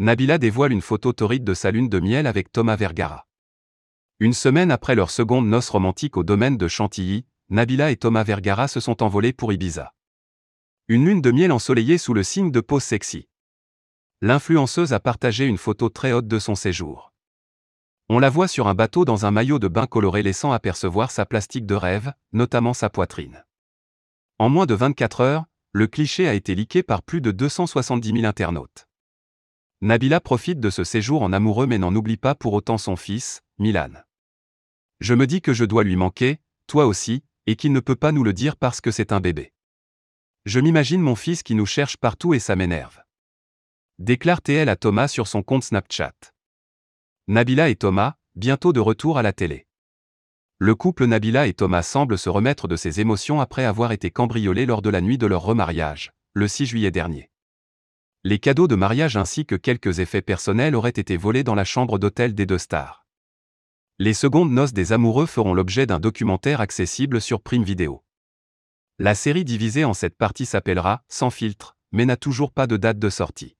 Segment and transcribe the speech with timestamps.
[0.00, 3.28] Nabila dévoile une photo torride de sa lune de miel avec Thomas Vergara.
[4.18, 8.66] Une semaine après leur seconde noce romantique au domaine de Chantilly, Nabila et Thomas Vergara
[8.66, 9.94] se sont envolés pour Ibiza.
[10.88, 13.28] Une lune de miel ensoleillée sous le signe de pose sexy.
[14.20, 17.12] L'influenceuse a partagé une photo très haute de son séjour.
[18.08, 21.24] On la voit sur un bateau dans un maillot de bain coloré laissant apercevoir sa
[21.24, 23.44] plastique de rêve, notamment sa poitrine.
[24.40, 28.24] En moins de 24 heures, le cliché a été liqué par plus de 270 000
[28.24, 28.88] internautes.
[29.84, 33.42] Nabila profite de ce séjour en amoureux mais n'en oublie pas pour autant son fils,
[33.58, 33.90] Milan.
[35.00, 38.10] Je me dis que je dois lui manquer, toi aussi, et qu'il ne peut pas
[38.10, 39.52] nous le dire parce que c'est un bébé.
[40.46, 43.02] Je m'imagine mon fils qui nous cherche partout et ça m'énerve.
[43.98, 46.14] Déclare TL à Thomas sur son compte Snapchat.
[47.28, 49.66] Nabila et Thomas, bientôt de retour à la télé.
[50.56, 54.64] Le couple Nabila et Thomas semble se remettre de ses émotions après avoir été cambriolés
[54.64, 57.28] lors de la nuit de leur remariage, le 6 juillet dernier.
[58.26, 61.98] Les cadeaux de mariage ainsi que quelques effets personnels auraient été volés dans la chambre
[61.98, 63.06] d'hôtel des deux stars.
[63.98, 68.02] Les secondes noces des amoureux feront l'objet d'un documentaire accessible sur Prime Video.
[68.98, 72.98] La série divisée en cette partie s'appellera Sans filtre, mais n'a toujours pas de date
[72.98, 73.56] de sortie.